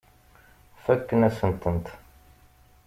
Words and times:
Fakken-asent-tent. 0.83 1.87